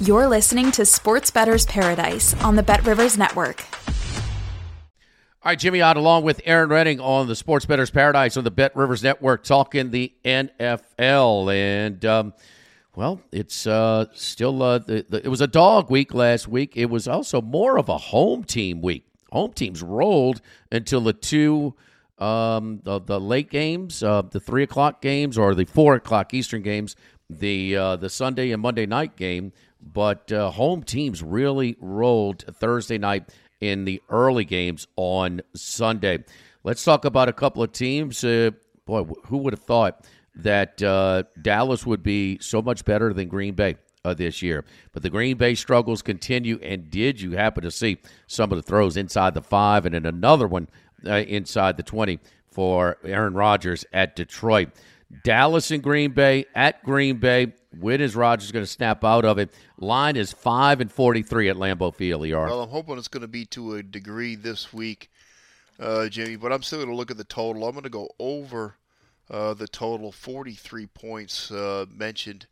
[0.00, 3.64] You're listening to Sports Bettor's Paradise on the Bet Rivers Network.
[5.42, 8.52] All right, Jimmy Ott along with Erin Rynning on the Sports Bettor's Paradise on the
[8.52, 11.52] Bet Rivers Network talking the NFL.
[11.52, 12.32] And, um,
[12.94, 16.76] well, it's uh, still, uh, the, the, it was a dog week last week.
[16.76, 19.04] It was also more of a home team week.
[19.32, 21.74] Home teams rolled until the two
[22.18, 26.62] um, the, the late games, uh, the three o'clock games or the four o'clock Eastern
[26.62, 26.96] games,
[27.30, 32.98] the uh, the Sunday and Monday night game but uh, home teams really rolled Thursday
[32.98, 33.28] night
[33.60, 36.24] in the early games on Sunday.
[36.64, 38.22] Let's talk about a couple of teams.
[38.22, 38.50] Uh,
[38.84, 43.54] boy, who would have thought that uh, Dallas would be so much better than Green
[43.54, 43.76] Bay?
[44.04, 44.64] Uh, this year.
[44.92, 46.58] But the Green Bay struggles continue.
[46.62, 47.98] And did you happen to see
[48.28, 50.68] some of the throws inside the five and then another one
[51.04, 54.70] uh, inside the 20 for Aaron Rodgers at Detroit?
[55.24, 57.52] Dallas and Green Bay at Green Bay.
[57.76, 59.50] When is Rodgers going to snap out of it?
[59.76, 62.24] Line is five and forty-three at Lambeau Field.
[62.24, 62.46] ER.
[62.46, 65.10] Well, I'm hoping it's going to be to a degree this week,
[65.78, 66.36] uh, Jimmy.
[66.36, 67.66] But I'm still going to look at the total.
[67.66, 68.76] I'm going to go over
[69.30, 72.46] uh, the total, 43 points uh, mentioned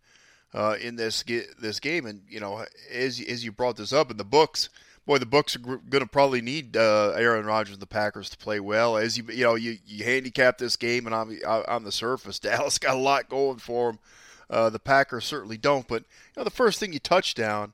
[0.53, 1.25] uh, in this
[1.59, 2.07] this game.
[2.07, 4.69] And you know, as as you brought this up in the books,
[5.07, 8.37] boy, the books are going to probably need uh, Aaron Rodgers and the Packers to
[8.37, 8.97] play well.
[8.97, 12.79] As you you know, you, you handicap this game, and on, on the surface, Dallas
[12.79, 14.01] got a lot going for them.
[14.49, 15.89] Uh, the Packers certainly don't.
[15.89, 17.73] But you know, the first thing you touch down,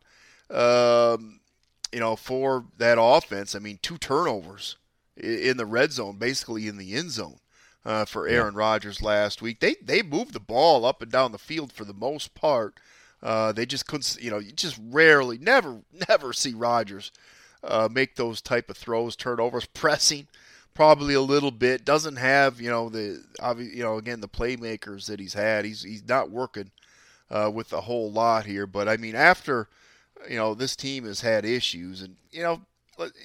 [0.50, 1.41] um,
[1.93, 4.77] you know, for that offense, I mean, two turnovers
[5.16, 7.38] in the red zone, basically in the end zone.
[7.84, 8.60] Uh, for Aaron yeah.
[8.60, 11.93] Rodgers last week, they they moved the ball up and down the field for the
[11.93, 12.78] most part.
[13.22, 17.12] Uh, they just couldn't, you know, you just rarely, never, never see Rodgers
[17.62, 20.27] uh, make those type of throws, turnovers, pressing
[20.75, 21.84] probably a little bit.
[21.84, 23.22] Doesn't have you know the
[23.59, 25.65] you know again the playmakers that he's had.
[25.65, 26.71] He's he's not working
[27.31, 28.66] uh, with a whole lot here.
[28.66, 29.69] But I mean after
[30.28, 32.62] you know this team has had issues, and you know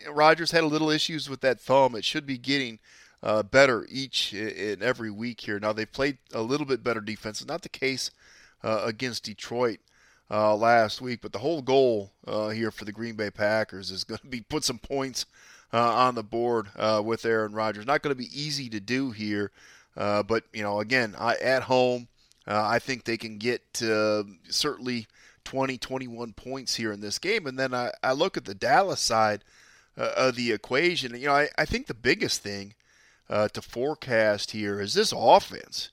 [0.09, 1.95] Rodgers had a little issues with that thumb.
[1.95, 2.79] It should be getting.
[3.23, 5.59] Uh, better each and every week here.
[5.59, 7.43] Now they've played a little bit better defense.
[7.43, 8.11] Not the case
[8.63, 9.79] uh, against Detroit
[10.29, 14.03] uh, last week, but the whole goal uh, here for the Green Bay Packers is
[14.03, 15.25] going to be put some points
[15.73, 17.85] uh, on the board uh, with Aaron Rodgers.
[17.85, 19.51] Not going to be easy to do here,
[19.95, 22.07] uh, but you know, again, I, at home,
[22.47, 23.61] uh, I think they can get
[24.49, 25.07] certainly
[25.43, 27.45] 20, 21 points here in this game.
[27.47, 29.43] And then I, I look at the Dallas side
[29.97, 31.19] uh, of the equation.
[31.19, 32.73] You know, I, I think the biggest thing
[33.29, 35.91] uh, to forecast here is this offense.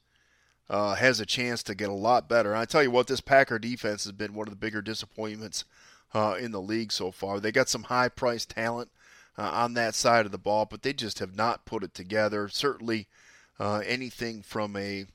[0.70, 2.50] Has a chance to get a lot better.
[2.50, 5.64] And I tell you what, this Packer defense has been one of the bigger disappointments
[6.14, 7.38] in the league so far.
[7.38, 8.90] They got some high priced talent
[9.36, 12.48] uh, on that side of the ball, but they just have not put it together.
[12.48, 13.08] Certainly,
[13.58, 15.06] uh, anything from a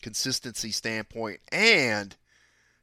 [0.00, 2.16] consistency standpoint, and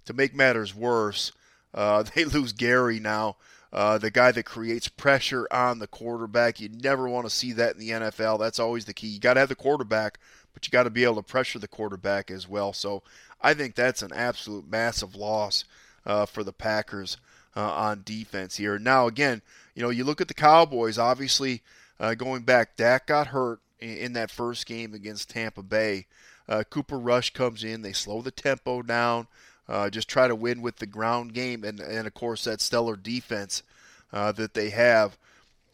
[0.06, 1.32] to make matters worse,
[1.74, 3.38] uh, they lose Gary now.
[3.72, 6.60] Uh, the guy that creates pressure on the quarterback.
[6.60, 8.40] You never want to see that in the NFL.
[8.40, 9.08] That's always the key.
[9.08, 10.18] You got to have the quarterback,
[10.56, 12.74] but you got to be able to pressure the quarterback as well.
[12.74, 13.04] So
[13.42, 15.66] I think that's an absolute massive loss
[16.04, 17.18] uh, for the Packers
[17.56, 18.80] uh, on defense here.
[18.80, 19.42] Now, again,
[19.76, 21.62] you know, you look at the Cowboys, obviously
[22.00, 26.06] uh, going back, Dak got hurt in, in, that first game against Tampa Bay.
[26.48, 29.28] Uh, Cooper Rush comes in, they slow the tempo down,
[29.68, 32.96] uh, just try to win with the ground game, and, and of course, that stellar
[32.96, 33.64] defense
[34.12, 35.18] uh, that they have.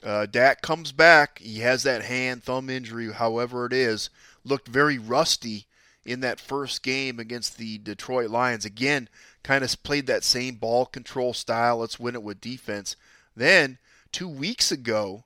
[0.04, 1.40] Uh, Dak comes back.
[1.40, 4.10] He has that hand thumb injury, however it is.
[4.44, 5.66] Looked very rusty
[6.06, 8.66] in that first game against the Detroit Lions.
[8.66, 9.10] Again,
[9.46, 11.78] kind of played that same ball control style.
[11.78, 12.96] Let's win it with defense.
[13.36, 13.78] Then
[14.12, 15.24] two weeks ago,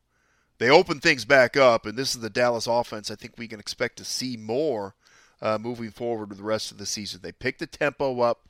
[0.57, 3.61] they opened things back up, and this is the Dallas offense I think we can
[3.61, 4.93] expect to see more
[5.41, 7.21] uh, moving forward with the rest of the season.
[7.23, 8.41] They picked the tempo up.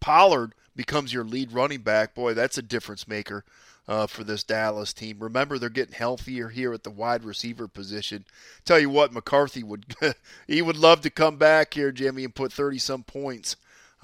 [0.00, 3.44] Pollard becomes your lead running back, boy, that's a difference maker
[3.86, 5.20] uh, for this Dallas team.
[5.20, 8.24] Remember, they're getting healthier here at the wide receiver position.
[8.64, 9.94] Tell you what, McCarthy would
[10.48, 13.54] he would love to come back here, Jimmy, and put 30 some points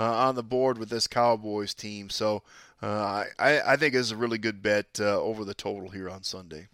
[0.01, 2.09] uh, on the board with this Cowboys team.
[2.09, 2.43] So
[2.83, 6.23] uh, I, I think it's a really good bet uh, over the total here on
[6.23, 6.69] Sunday.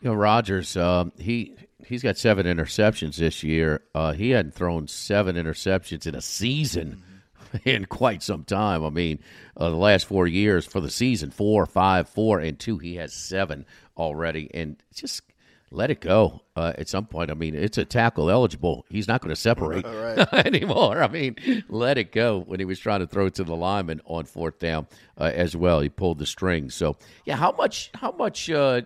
[0.00, 1.54] You know, Rodgers, uh, he
[1.86, 3.82] he's got seven interceptions this year.
[3.94, 7.04] Uh, he hadn't thrown seven interceptions in a season
[7.64, 8.84] in quite some time.
[8.84, 9.20] I mean,
[9.56, 12.78] uh, the last four years for the season, four, five, four, and two.
[12.78, 13.64] He has seven
[13.96, 15.22] already, and just
[15.72, 17.30] let it go uh, at some point.
[17.30, 18.84] I mean, it's a tackle eligible.
[18.88, 19.84] He's not going to separate
[20.32, 21.02] anymore.
[21.02, 21.36] I mean,
[21.68, 24.58] let it go when he was trying to throw it to the lineman on fourth
[24.58, 24.88] down
[25.18, 25.80] uh, as well.
[25.80, 26.70] He pulled the string.
[26.70, 27.90] So, yeah, how much?
[27.94, 28.50] How much?
[28.50, 28.82] Uh,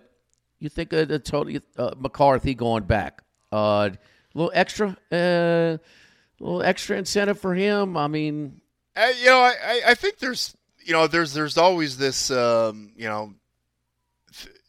[0.58, 3.22] you think of the total uh, McCarthy going back?
[3.52, 3.90] A uh,
[4.34, 5.76] little extra, a uh,
[6.38, 7.96] little extra incentive for him.
[7.96, 8.60] I mean,
[8.96, 10.54] you know, I, I think there's
[10.84, 13.34] you know there's there's always this um, you know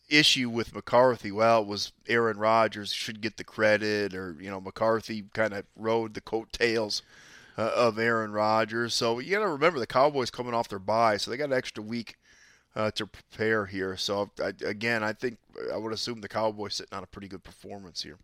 [0.10, 1.32] issue with McCarthy.
[1.32, 5.66] Well, it was Aaron Rodgers should get the credit, or you know McCarthy kind of
[5.76, 7.02] rode the coattails
[7.58, 8.94] uh, of Aaron Rodgers.
[8.94, 11.54] So you got to remember the Cowboys coming off their bye, so they got an
[11.54, 12.18] extra week
[12.76, 13.98] uh, to prepare here.
[13.98, 15.38] So I, again, I think
[15.74, 18.18] I would assume the Cowboys sitting on a pretty good performance here.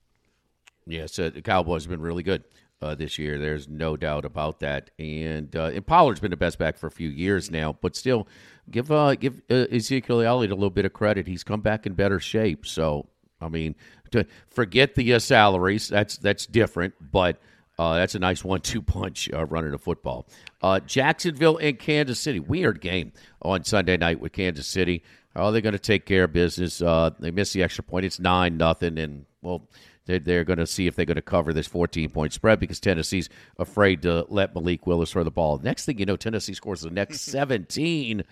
[0.86, 2.44] Yes, uh, the Cowboys have been really good
[2.82, 3.38] uh, this year.
[3.38, 4.90] There's no doubt about that.
[5.00, 8.28] And, uh, and Pollard's been the best back for a few years now, but still,
[8.70, 11.28] give uh, give uh, Ezekiel Elliott a little bit of credit.
[11.28, 12.66] He's come back in better shape.
[12.66, 13.08] So,
[13.40, 13.76] I mean,
[14.12, 17.40] to forget the uh, salaries, that's that's different, but.
[17.80, 20.28] Uh, that's a nice one-two punch uh, running a football.
[20.62, 22.40] Uh, Jacksonville and Kansas City.
[22.40, 23.12] Weird game
[23.42, 25.02] on Sunday night with Kansas City.
[25.36, 26.80] Are they going to take care of business?
[26.80, 28.06] Uh, they missed the extra point.
[28.06, 29.68] It's nine nothing, and well,
[30.06, 32.80] they're, they're going to see if they're going to cover this 14 point spread because
[32.80, 35.60] Tennessee's afraid to let Malik Willis throw the ball.
[35.60, 38.24] Next thing you know, Tennessee scores the next 17.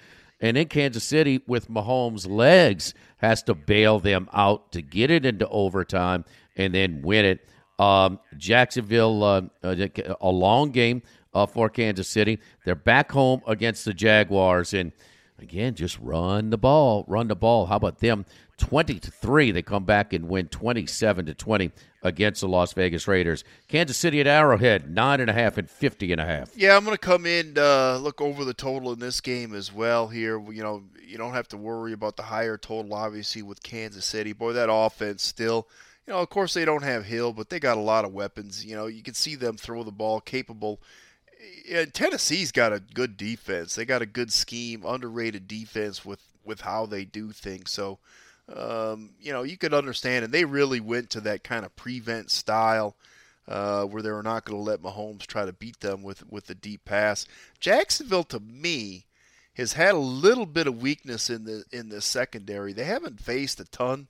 [0.42, 5.26] And in Kansas City, with Mahomes' legs, has to bail them out to get it
[5.26, 6.24] into overtime
[6.56, 7.50] and then win it.
[7.78, 11.02] Um, Jacksonville, uh, a long game
[11.34, 12.40] uh, for Kansas City.
[12.66, 14.74] They're back home against the Jaguars.
[14.74, 14.92] And
[15.40, 17.66] again, just run the ball, run the ball.
[17.66, 18.26] How about them
[18.60, 19.52] 20 to 3.
[19.52, 21.72] They come back and win 27 to 20
[22.04, 23.44] against the Las Vegas Raiders.
[23.68, 26.56] Kansas City at Arrowhead, nine and a half and 50 and a half.
[26.56, 29.74] Yeah, I'm going to come in, uh, look over the total in this game as
[29.74, 30.40] well here.
[30.52, 34.34] You know, you don't have to worry about the higher total, obviously, with Kansas City.
[34.34, 35.68] Boy, that offense still,
[36.06, 38.66] you know, of course they don't have Hill, but they got a lot of weapons.
[38.66, 40.82] You know, you can see them throw the ball, capable.
[41.68, 43.76] Yeah, Tennessee's got a good defense.
[43.76, 47.72] They got a good scheme, underrated defense with with how they do things.
[47.72, 48.00] So,
[48.56, 52.32] um, you know, you could understand, and they really went to that kind of prevent
[52.32, 52.96] style.
[53.48, 56.46] Uh, where they were not going to let Mahomes try to beat them with with
[56.46, 57.26] the deep pass.
[57.60, 59.08] Jacksonville, to me,
[59.56, 62.74] has had a little bit of weakness in the in the secondary.
[62.74, 64.08] They haven't faced a ton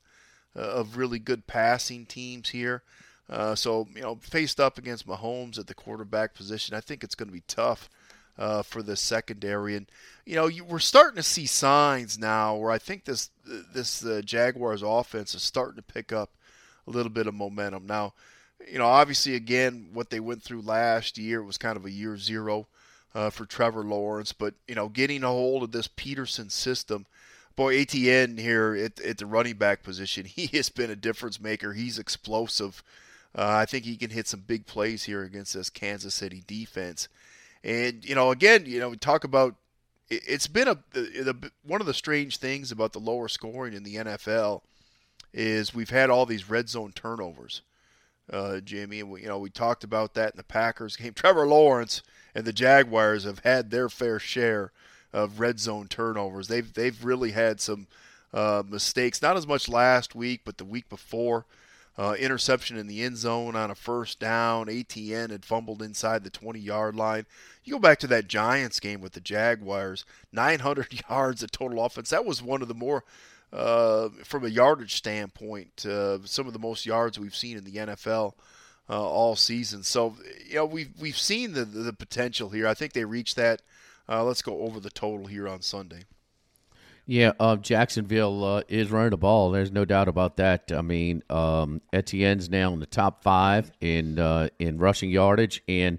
[0.56, 2.84] uh, of really good passing teams here.
[3.30, 7.16] Uh, so you know, faced up against Mahomes at the quarterback position, I think it's
[7.16, 7.90] going to be tough
[8.40, 9.76] uh, for the secondary.
[9.76, 9.86] And
[10.26, 14.22] you know, you, we're starting to see signs now where I think this this uh,
[14.24, 16.32] Jaguars offense is starting to pick up
[16.88, 17.86] a little bit of momentum.
[17.86, 18.14] Now,
[18.72, 22.18] you know, obviously, again, what they went through last year was kind of a year
[22.18, 22.68] zero
[23.14, 27.06] uh, for Trevor Lawrence, but you know, getting a hold of this Pederson system.
[27.56, 31.74] Boy, Etienne here at, at the running back position, he has been a difference maker.
[31.74, 32.82] He's explosive.
[33.36, 37.10] Uh, I think he can hit some big plays here against this Kansas City defense.
[37.64, 39.56] And you know, again, you know, we talk about
[40.10, 43.96] it's been a the, one of the strange things about the lower scoring in the
[43.96, 44.62] NFL
[45.34, 47.62] is we've had all these red zone turnovers,
[48.32, 51.14] uh, Jimmy, and we, you know we talked about that in the Packers game.
[51.16, 52.02] Trevor Lawrence
[52.34, 54.72] and the Jaguars have had their fair share
[55.14, 56.48] of red zone turnovers.
[56.48, 57.88] They've they've really had some
[58.34, 61.46] uh, mistakes, not as much last week, but the week before.
[62.00, 64.70] Uh, interception in the end zone on a first down.
[64.70, 67.26] Etienne had fumbled inside the 20 yard line.
[67.66, 72.10] You go back to that Giants game with the Jaguars, 900 yards of total offense.
[72.12, 73.04] That was one of the more,
[73.52, 77.76] uh, from a yardage standpoint, uh, some of the most yards we've seen in the
[77.76, 78.32] NFL
[78.90, 79.84] uh, all season.
[79.84, 80.16] So,
[80.48, 82.66] you know, we've, we've seen the, the potential here.
[82.66, 83.62] I think they reached that.
[84.08, 86.06] Uh, let's go over the total here on Sunday.
[87.12, 89.50] Yeah, uh, Jacksonville uh, is running the ball.
[89.50, 90.72] There's no doubt about that.
[90.72, 95.98] I mean, um, Etienne's now in the top five in uh, in rushing yardage, and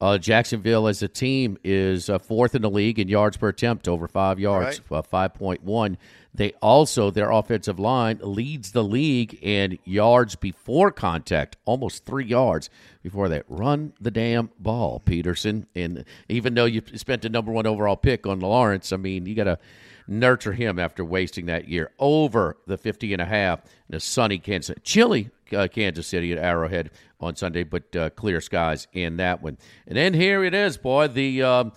[0.00, 3.88] Uh, Jacksonville as a team is uh, fourth in the league in yards per attempt,
[3.88, 4.98] over five yards, right.
[4.98, 5.96] uh, 5.1.
[6.34, 12.68] They also, their offensive line leads the league in yards before contact, almost three yards
[13.02, 15.66] before they run the damn ball, Pederson.
[15.74, 19.34] And even though you spent the number one overall pick on Lawrence, I mean, you
[19.34, 19.58] got to
[20.06, 24.38] nurture him after wasting that year over the 50 and a half in a sunny
[24.38, 29.42] Kansas, chilly uh, Kansas City at Arrowhead on Sunday, but uh, clear skies in that
[29.42, 29.58] one.
[29.86, 31.42] And then here it is, boy, the.
[31.42, 31.72] Um,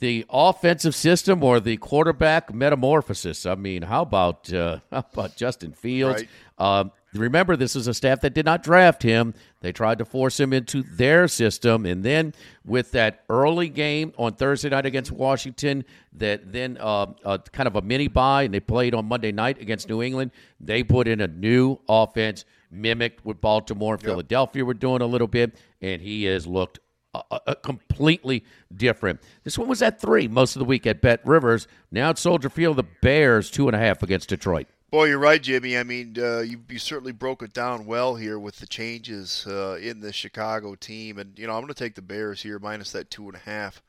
[0.00, 3.46] the offensive system or the quarterback metamorphosis.
[3.46, 6.24] I mean, how about uh, how about Justin Fields?
[6.58, 6.80] Right.
[6.80, 9.34] Um, remember, this is a staff that did not draft him.
[9.60, 14.34] They tried to force him into their system, and then with that early game on
[14.34, 18.60] Thursday night against Washington, that then uh, uh, kind of a mini bye, and they
[18.60, 20.30] played on Monday night against New England.
[20.60, 24.10] They put in a new offense, mimicked what Baltimore and yep.
[24.10, 26.78] Philadelphia were doing a little bit, and he has looked
[27.14, 29.20] a, completely different.
[29.44, 31.66] This one was at three most of the week at Bet Rivers.
[31.90, 34.66] Now at Soldier Field, the Bears two and a half against Detroit.
[34.92, 35.78] Boy, you're right, Jimmy.
[35.78, 39.78] I mean, uh, you, you certainly broke it down well here with the changes uh,
[39.80, 42.92] in the Chicago team, and you know I'm going to take the Bears here minus
[42.92, 43.80] that two and a half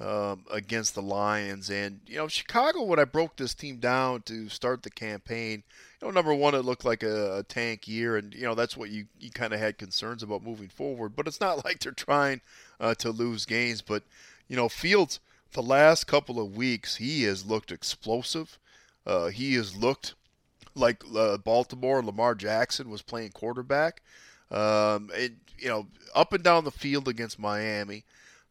[0.00, 1.70] um, against the Lions.
[1.70, 5.62] And you know, Chicago, when I broke this team down to start the campaign,
[6.02, 8.76] you know, number one, it looked like a, a tank year, and you know that's
[8.76, 11.16] what you you kind of had concerns about moving forward.
[11.16, 12.42] But it's not like they're trying
[12.78, 13.80] uh, to lose games.
[13.80, 14.02] But
[14.46, 15.20] you know, Fields,
[15.52, 18.58] the last couple of weeks, he has looked explosive.
[19.06, 20.14] Uh, he has looked
[20.74, 22.02] like uh, Baltimore.
[22.02, 24.02] Lamar Jackson was playing quarterback.
[24.50, 28.04] Um, and you know, up and down the field against Miami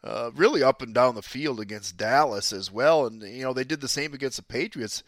[0.04, 3.06] uh, really up and down the field against Dallas as well.
[3.06, 5.04] And, you know, they did the same against the Patriots.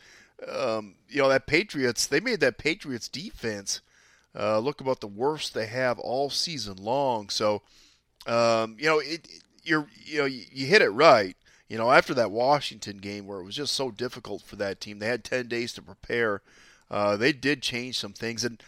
[0.49, 3.81] Um, you know, that Patriots, they made that Patriots defense
[4.37, 7.29] uh, look about the worst they have all season long.
[7.29, 7.61] So,
[8.25, 9.27] um, you know, it,
[9.63, 11.35] you're, you know, you, you hit it right.
[11.67, 14.99] You know, after that Washington game where it was just so difficult for that team,
[14.99, 16.41] they had 10 days to prepare.
[16.89, 18.43] Uh, they did change some things.
[18.43, 18.61] And,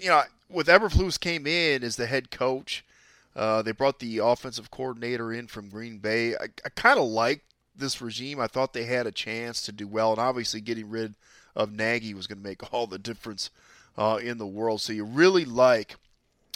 [0.00, 2.84] you know, with Eberflus came in as the head coach,
[3.34, 6.34] uh, they brought the offensive coordinator in from Green Bay.
[6.34, 7.44] I, I kind of liked
[7.76, 8.40] this regime.
[8.40, 11.14] I thought they had a chance to do well, and obviously getting rid
[11.54, 13.50] of Nagy was going to make all the difference
[13.98, 14.80] uh, in the world.
[14.80, 15.96] So you really like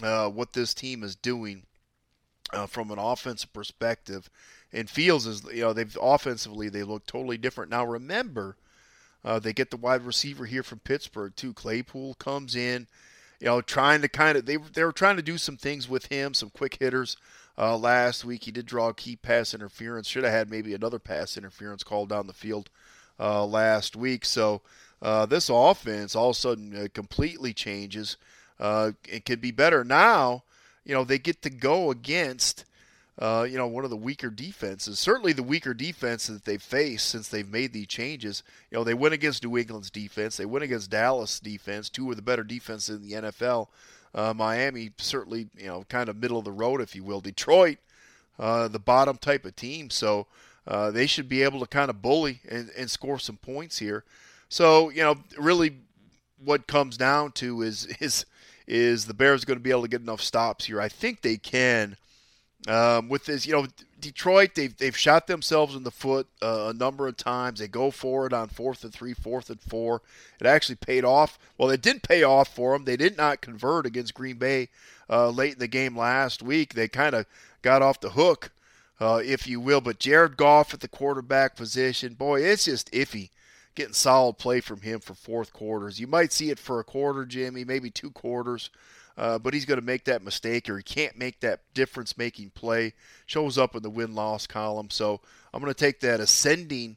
[0.02, 1.64] uh, what this team is doing
[2.52, 4.30] uh, from an offensive perspective.
[4.72, 7.70] And Fields is, you know, they've offensively they look totally different.
[7.70, 8.56] Now remember,
[9.24, 11.52] uh, they get the wide receiver here from Pittsburgh too.
[11.52, 12.86] Claypool comes in
[13.40, 16.06] you know, trying to kind of they they were trying to do some things with
[16.06, 17.16] him, some quick hitters.
[17.58, 20.06] Uh, last week he did draw a key pass interference.
[20.06, 22.68] Should have had maybe another pass interference called down the field
[23.18, 24.24] uh, last week.
[24.24, 24.60] So
[25.00, 28.18] uh, this offense all of a sudden uh, completely changes.
[28.58, 30.44] Uh, it could be better now.
[30.84, 32.66] You know they get to go against
[33.20, 34.98] uh, you know, one of the weaker defenses.
[34.98, 38.42] Certainly the weaker defense that they've faced since they've made these changes.
[38.70, 40.38] You know, they went against New England's defense.
[40.38, 43.68] They went against Dallas defense, two of the better defenses in the NFL.
[44.14, 47.20] Uh, Miami, certainly, you know, kind of middle of the road, if you will.
[47.20, 47.76] Detroit,
[48.38, 49.90] uh, the bottom type of team.
[49.90, 50.26] So
[50.66, 54.02] uh, they should be able to kind of bully and, and score some points here.
[54.48, 55.76] So, you know, really
[56.42, 58.24] what comes down to is is
[58.66, 60.80] is the Bears going to be able to get enough stops here?
[60.80, 61.98] I think they can–
[62.68, 63.66] um, with this, you know,
[64.00, 67.60] Detroit, they've, they've shot themselves in the foot uh, a number of times.
[67.60, 70.02] They go for it on fourth and three, fourth and four.
[70.40, 71.38] It actually paid off.
[71.56, 72.84] Well, it didn't pay off for them.
[72.84, 74.68] They did not convert against Green Bay
[75.08, 76.74] uh, late in the game last week.
[76.74, 77.26] They kind of
[77.62, 78.52] got off the hook,
[79.00, 79.80] uh, if you will.
[79.80, 83.30] But Jared Goff at the quarterback position, boy, it's just iffy
[83.74, 86.00] getting solid play from him for fourth quarters.
[86.00, 88.68] You might see it for a quarter, Jimmy, maybe two quarters
[89.20, 92.48] uh, but he's going to make that mistake or he can't make that difference making
[92.50, 92.94] play.
[93.26, 94.88] Shows up in the win loss column.
[94.88, 95.20] So
[95.52, 96.96] I'm going to take that ascending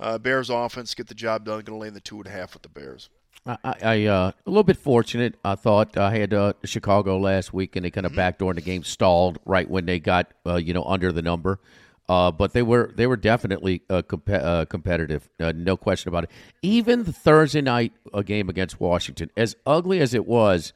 [0.00, 1.60] uh, Bears offense, get the job done.
[1.60, 3.08] Going to lay in the two and a half with the Bears.
[3.46, 5.36] I, I uh, a little bit fortunate.
[5.44, 8.20] I thought I had uh, Chicago last week, and they kind of mm-hmm.
[8.20, 11.60] backdoored the game, stalled right when they got uh, you know under the number.
[12.08, 16.24] Uh, but they were they were definitely uh, comp- uh, competitive, uh, no question about
[16.24, 16.30] it.
[16.62, 20.72] Even the Thursday night uh, game against Washington, as ugly as it was,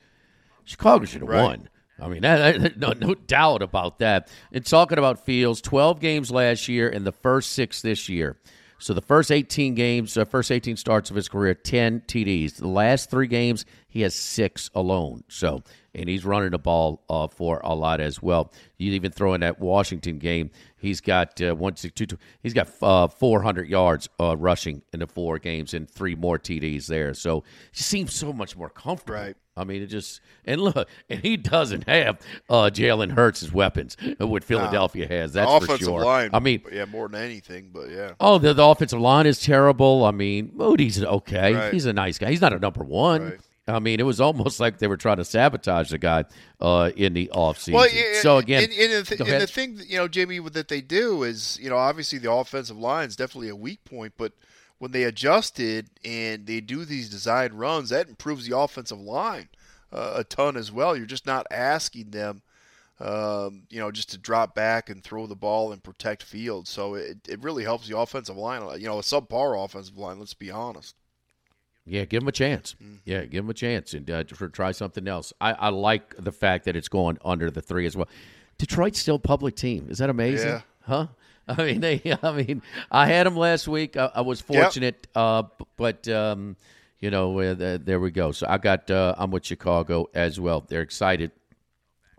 [0.65, 1.43] Chicago should have right.
[1.43, 1.69] won.
[2.01, 4.29] I mean, that, that, no, no doubt about that.
[4.53, 8.37] And talking about Fields, 12 games last year and the first six this year.
[8.79, 12.57] So the first 18 games, uh, first 18 starts of his career, 10 TDs.
[12.57, 15.23] The last three games, He has six alone.
[15.29, 15.63] So,
[15.95, 18.53] and he's running the ball uh, for a lot as well.
[18.77, 22.19] You even throw in that Washington game, he's got uh, one six two two.
[22.43, 26.87] He's got uh, 400 yards uh, rushing in the four games and three more TDs
[26.87, 27.15] there.
[27.15, 29.19] So he seems so much more comfortable.
[29.21, 29.37] Right.
[29.57, 32.19] I mean, it just and look, and he doesn't have
[32.51, 35.33] uh, Jalen Hurts' weapons what Philadelphia has.
[35.33, 36.05] That's the for offensive sure.
[36.05, 36.31] line.
[36.33, 38.13] I mean, yeah, more than anything, but yeah.
[38.19, 40.05] Oh, the, the offensive line is terrible.
[40.05, 41.55] I mean, Mooney's okay.
[41.55, 41.73] Right.
[41.73, 42.31] He's a nice guy.
[42.31, 43.23] He's not a number one.
[43.23, 43.41] Right.
[43.67, 46.25] I mean, it was almost like they were trying to sabotage the guy
[46.61, 47.73] uh, in the offseason.
[47.73, 50.39] Well, yeah, so again, and, and, the, th- and the thing that, you know, Jamie,
[50.39, 54.13] that they do is, you know, obviously the offensive line is definitely a weak point,
[54.19, 54.33] but
[54.79, 59.49] when they adjusted and they do these designed runs, that improves the offensive line
[59.95, 60.97] uh, a ton as well.
[60.97, 62.43] You're just not asking them,
[63.01, 66.67] um, you know, just to drop back and throw the ball and protect field.
[66.67, 68.63] So it, it really helps the offensive line.
[68.81, 70.19] You know, a subpar offensive line.
[70.19, 70.97] Let's be honest.
[71.87, 72.75] Yeah, give them a chance.
[72.83, 72.97] Mm-hmm.
[73.05, 75.33] Yeah, give them a chance and uh, tr- try something else.
[75.41, 78.09] I, I like the fact that it's going under the three as well.
[78.57, 79.89] Detroit's still public team.
[79.91, 80.49] Is that amazing?
[80.49, 80.61] Yeah.
[80.83, 81.07] Huh?
[81.49, 82.01] I mean, they.
[82.23, 83.97] I mean, I had them last week.
[83.97, 84.63] I, I was Yep.
[84.63, 85.43] fortunate, uh,
[85.77, 86.57] but um,
[87.01, 88.33] you know, uh, th- there we go.
[88.33, 88.91] So I got.
[88.91, 90.65] Uh, I'm with Chicago as well.
[90.67, 91.31] They're excited.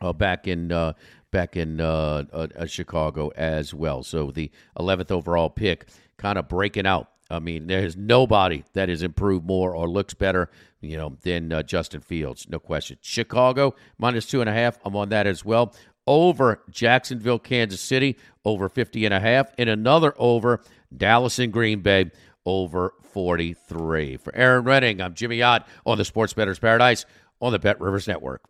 [0.01, 0.93] Uh, back in uh,
[1.31, 2.23] back in uh,
[2.67, 4.03] Chicago as well.
[4.03, 7.09] So the 11th overall pick, kind of breaking out.
[7.29, 10.51] I mean, there's nobody that has improved more or looks better,
[10.81, 12.97] you know, than uh, Justin Fields, no question.
[13.01, 14.77] Chicago minus two and a half.
[14.85, 15.73] I'm on that as well.
[16.07, 20.61] Over Jacksonville, Kansas City, over 50 and a half, and another over
[20.95, 22.11] Dallas and Green Bay,
[22.45, 24.17] over 43.
[24.17, 27.05] For Erin Rynning, I'm Jimmy Ott on the Sports Bettor's Paradise
[27.41, 28.43] on the Bet Rivers Network.